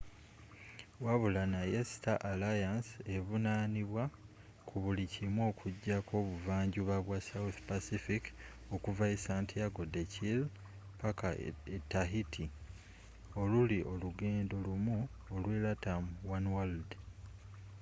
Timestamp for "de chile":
9.93-10.45